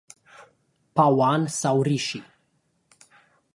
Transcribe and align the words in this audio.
Pawan 0.95 1.41
sau 1.59 1.77
Rishi? 1.87 2.21